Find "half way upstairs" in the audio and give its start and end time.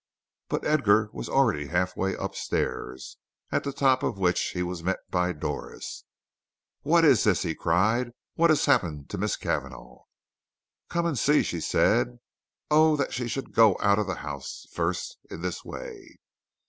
1.67-3.17